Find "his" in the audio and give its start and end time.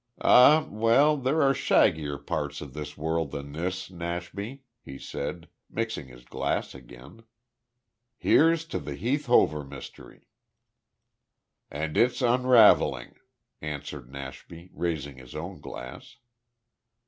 6.07-6.25, 15.19-15.35